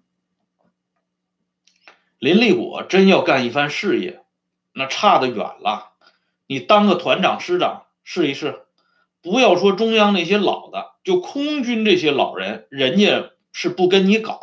[2.18, 4.24] 林立果真要干一番事业，
[4.74, 5.94] 那差得远了。
[6.48, 8.64] 你当个团长师长试一试，
[9.22, 14.40] 不要说中央那些老的，就空军这些老人，人家是不跟你搞，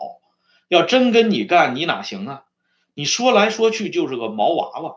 [0.68, 2.44] 要真跟你干，你哪行啊？
[2.94, 4.96] 你说来说去就是个毛娃娃，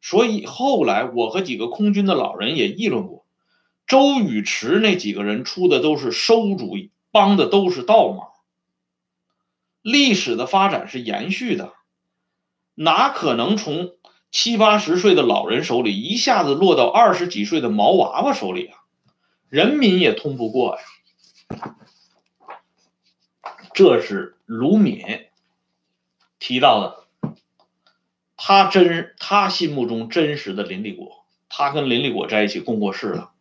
[0.00, 3.21] 所以后来我和几个空军的老人也议论过，
[3.92, 8.30] 周宇驰那几个人出的都是馊主意，帮的都是倒忙。
[9.82, 11.74] 历史的发展是延续的，
[12.74, 13.90] 哪可能从
[14.30, 18.78] 七八十岁的老人手里一下子落到二十几岁的毛娃娃手里啊？
[19.50, 20.78] 人民也通不过
[21.50, 21.60] 呀。
[23.74, 25.04] 这是卢敏
[26.38, 27.34] 提到的。
[28.38, 33.31] 他真，他心目中真实的林立果，他跟林立果在一起共过事了，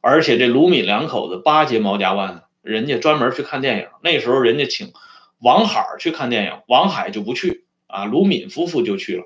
[0.00, 4.92] 而且这卢敏两口子巴结毛家湾，人家专门去看电影，那时候人家请
[5.38, 9.24] 王海去看电影，王海就不去啊，卢敏夫妇就去了，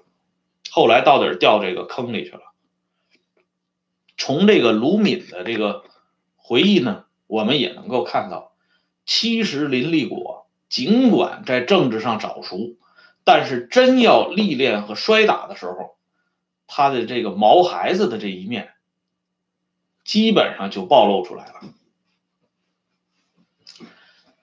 [0.71, 2.41] 后来到底掉这个坑里去了。
[4.17, 5.85] 从这个卢敏的这个
[6.37, 8.53] 回忆呢，我们也能够看到，
[9.07, 12.77] 其实林立果尽管在政治上早熟，
[13.25, 15.97] 但是真要历练和摔打的时候，
[16.67, 18.74] 他的这个毛孩子的这一面，
[20.05, 21.61] 基本上就暴露出来了。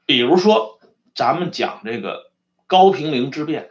[0.06, 0.80] 比如说，
[1.16, 2.32] 咱们讲这个
[2.68, 3.70] 高平陵之变，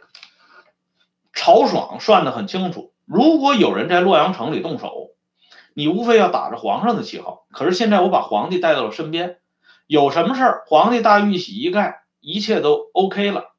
[1.33, 5.11] 曹爽算得很清楚，如果有人在洛阳城里动手，
[5.73, 7.45] 你无非要打着皇上的旗号。
[7.51, 9.39] 可是现在我把皇帝带到了身边，
[9.85, 13.53] 有什么事儿，皇帝大玉玺一盖，一切都 OK 了。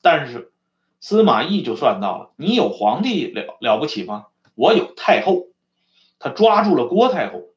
[0.00, 0.52] 但是
[1.00, 4.26] 司马懿就算到了，你有皇帝了了不起吗？
[4.54, 5.46] 我有太后，
[6.24, 7.50] 他抓住了郭太后。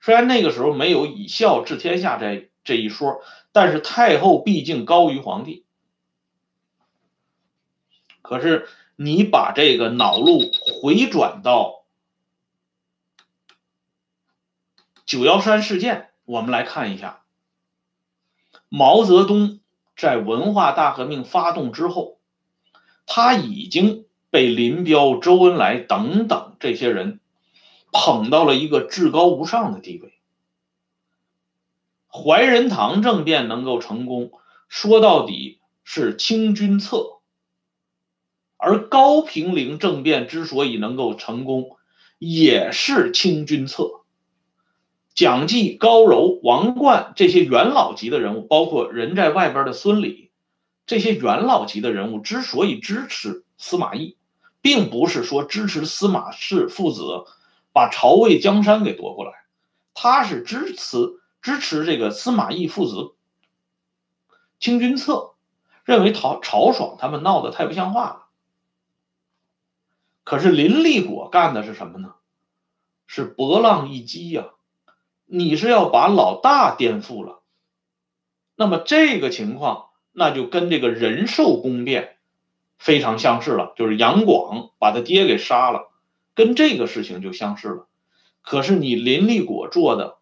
[0.00, 5.64] 虽然那个时候没有以孝治天下这这一说，但是太后毕竟高于皇帝。
[8.22, 10.40] 可是你把这个脑路
[10.82, 11.84] 回转到
[15.06, 17.22] 九幺三事件，我们来看一下，
[18.68, 19.60] 毛泽东
[19.96, 22.18] 在文化大革命发动之后，
[23.06, 27.20] 他已经被林彪、周恩来等等这些人。
[27.94, 30.14] 捧到了一个至高无上的地位。
[32.08, 34.32] 怀仁堂政变能够成功，
[34.66, 37.20] 说到底是清君侧；
[38.56, 41.76] 而高平陵政变之所以能够成功，
[42.18, 44.00] 也是清君侧。
[45.14, 50.30] 蒋济、高柔、王冠这些元老级的人物，包括人在外边的孙礼，
[50.86, 54.16] 这些元老级的人物之所以支持司马懿，
[54.62, 57.26] 并不是说支持司马氏父子。
[57.74, 59.32] 把曹魏江山给夺过来，
[59.94, 63.14] 他是支持支持这个司马懿父子
[64.60, 65.32] 清君侧，
[65.86, 68.26] 认为曹曹爽他们闹得太不像话了。
[70.22, 72.16] 可是林立果干的是什么呢？
[73.06, 74.50] 是博浪一击呀！
[75.24, 77.40] 你是要把老大颠覆了，
[78.54, 82.18] 那么这个情况那就跟这个仁寿宫变
[82.82, 85.92] 非常相似了，就是杨广把他爹给杀了。
[86.34, 87.86] 跟这个事情就相似了，
[88.42, 90.16] 可是你林立果做的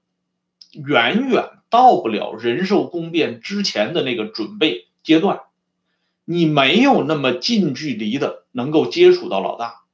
[0.73, 5.41] 远远到不了仁寿宫变之前的那个准备阶段，
[6.27, 9.85] 你没有那么近距离的能够接触到老大。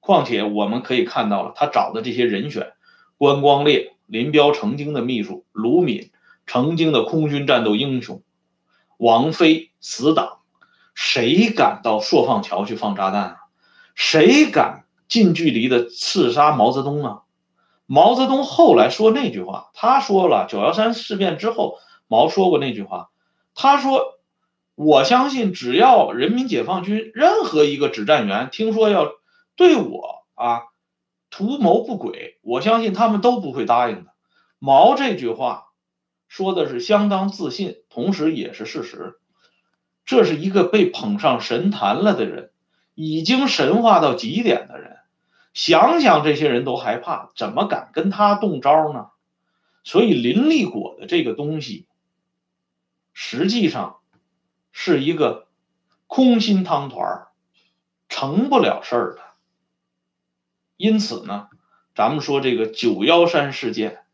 [0.00, 2.72] 况且我们可以看到了，他找的这些人选，
[3.18, 6.10] 关光烈、林彪曾经的秘书，卢敏
[6.46, 8.22] 曾经的空军战斗英雄，
[8.96, 10.41] 王飞死党，
[10.94, 13.36] 谁敢到朔放桥去放炸弹啊？
[13.94, 14.80] 谁敢？
[15.08, 17.22] 近距离的刺杀毛泽东啊！
[17.84, 21.76] 毛泽东后来说那句话，他说了九幺三事变之后，
[22.08, 23.10] 毛说过那句话，
[23.54, 24.18] 他说
[24.74, 29.12] ：“我相信只要人民解放军任何一个指战员听说要
[29.54, 30.62] 对我啊
[31.28, 34.12] 图谋不轨，我相信他们都不会答应的。”
[34.58, 35.66] 毛这句话
[36.26, 39.20] 说的是相当自信，同时也是事实。
[40.04, 42.50] 这是一个被捧上神坛了的人，
[42.94, 44.98] 已经神化到极点的人。
[45.54, 49.08] 想想这些人都害怕，怎么敢跟他动招呢？
[49.84, 51.86] 所以林立果的这个东西，
[53.12, 53.98] 实际上
[54.70, 55.48] 是一个
[56.06, 57.28] 空心汤团儿
[58.08, 59.22] 成不了事儿的。
[60.76, 61.48] 因此呢，
[61.94, 64.04] 咱们说这个九幺三事件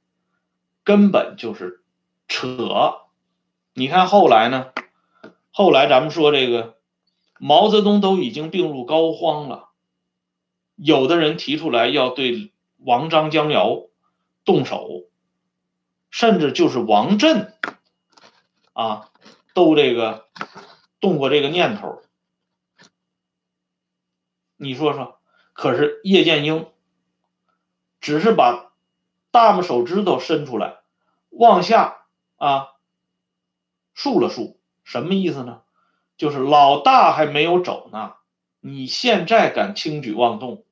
[0.85, 1.83] 根本就是
[2.27, 2.95] 扯。
[3.75, 4.73] 你看后来呢？
[5.59, 6.79] 后来咱们说这个
[7.41, 9.71] 毛泽东都已经病入膏肓了。
[10.77, 13.89] 有的人提出来要对王张江瑶
[14.45, 15.09] 动手，
[16.11, 17.53] 甚至就是王震
[18.73, 19.11] 啊，
[19.53, 20.29] 都这个
[21.01, 22.03] 动过这个念头。
[24.57, 25.19] 你说说，
[25.55, 26.71] 可是叶剑英
[27.99, 28.71] 只是把
[29.33, 30.79] 大拇手指头伸出来，
[31.31, 32.07] 往下
[32.37, 32.75] 啊
[33.93, 34.58] 竖了竖，
[34.89, 35.61] 什么意思呢？
[36.17, 38.15] 就是老大还没有走呢，
[38.61, 40.65] 你现在敢轻举妄动？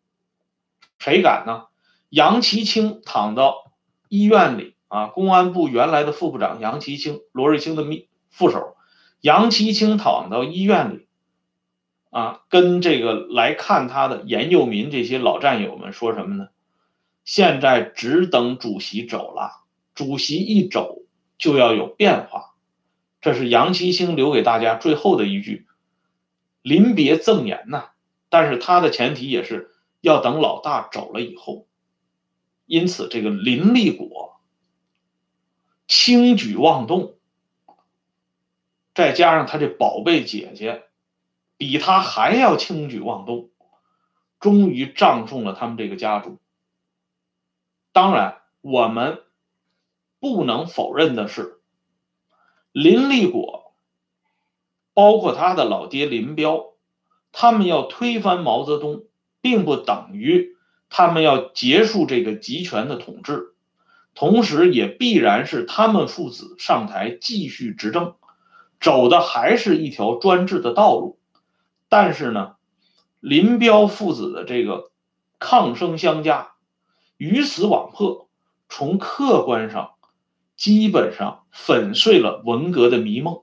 [0.98, 1.66] 谁敢呢？
[2.08, 3.72] 杨其清躺到
[4.08, 8.74] 医院里啊，公安部原来的副部长杨其清，罗瑞卿的秘副手，
[9.20, 11.06] 杨其清躺到医院里
[12.08, 16.48] 啊，跟这个来看他的严佑民这些老战友们说什么呢？
[17.26, 19.50] 现在只等主席走了，
[19.94, 21.02] 主席一走
[21.36, 22.54] 就要有变化，
[23.26, 25.66] 这是杨其清留给大家最后的一句
[26.62, 27.90] 临别赠言呐。
[28.28, 29.72] 但是他的前提也是。
[30.02, 31.66] 要等老大走了以后，
[32.66, 34.40] 因此这个林立果
[35.88, 37.16] 轻举妄动，
[38.94, 40.84] 再加上他这宝贝姐姐
[41.56, 43.50] 比他还要轻举妄动，
[44.38, 46.38] 终于葬送了他们这个家族。
[47.90, 49.24] 当然，我们
[50.20, 51.55] 不能否认的是，
[52.78, 53.72] 林立果，
[54.92, 56.74] 包括他的老爹林彪，
[57.32, 59.04] 他们要推翻毛泽东，
[59.40, 60.54] 并不等于
[60.90, 63.54] 他们要结束这个集权的统治，
[64.14, 68.14] 同时也必然是他们父子上台继续执政，
[68.78, 71.18] 走的还是一条专制的道路。
[71.88, 72.56] 但是呢，
[73.20, 74.90] 林彪父子的这个
[75.38, 76.52] 抗声相加，
[77.16, 78.28] 鱼死网破，
[78.68, 79.95] 从客观上。
[80.56, 83.42] 基本上粉碎了文革的迷梦，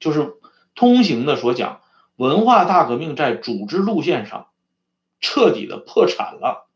[0.00, 0.34] 就是
[0.74, 1.80] 通行的所讲，
[2.16, 4.48] 文化大革命在组织路线上
[5.20, 6.68] 彻底的破产了，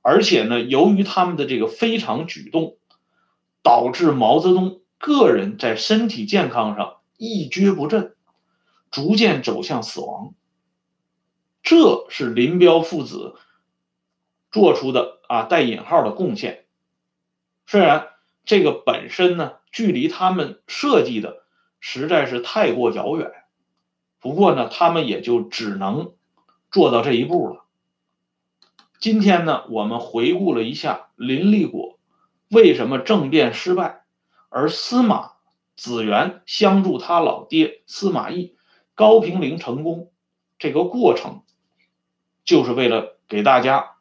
[0.00, 2.76] 而且呢，由于他们的这个非常举动，
[3.62, 8.16] 导致毛泽东个人在身体健康上一蹶不振，
[8.90, 10.34] 逐渐走向死亡。
[11.62, 13.36] 这是林彪父子
[14.50, 16.66] 做出的啊带引号的贡献，
[17.64, 18.08] 虽然。
[18.44, 21.44] 这个本身呢，距离他们设计的
[21.80, 23.30] 实在是太过遥远。
[24.18, 26.14] 不过呢，他们也就只能
[26.70, 27.64] 做到这一步了。
[28.98, 31.98] 今天呢，我们回顾了一下林立果
[32.48, 34.04] 为什么政变失败，
[34.48, 35.32] 而司马
[35.76, 38.56] 子元相助他老爹司马懿、
[38.94, 40.12] 高平陵成功
[40.58, 41.42] 这个过程，
[42.44, 43.96] 就是为了给大家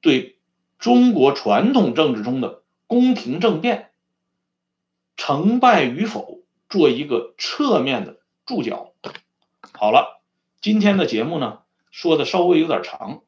[0.00, 0.38] 对
[0.78, 2.61] 中国传统政治中的。
[2.92, 3.88] 宫廷政变
[5.16, 8.92] 成败与否，做一个侧面的注脚。
[9.72, 10.20] 好了，
[10.60, 13.22] 今天的节目呢，说的稍微有点长，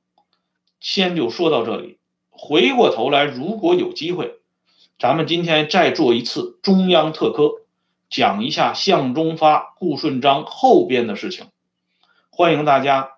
[0.81, 1.99] 先就说到这里。
[2.29, 4.35] 回过头来，如果有机会，
[4.99, 7.63] 咱们今天再做一次中央特科，
[8.11, 11.47] 讲一下向忠发、顾顺章后边的事情。
[12.29, 13.13] 欢迎大家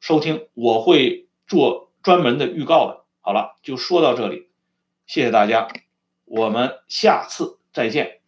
[0.00, 3.04] 收听，我会做专门的预告的。
[3.20, 4.48] 好了，就说到这里。
[5.06, 5.68] 谢谢大家，
[6.24, 8.23] 我们下次再见。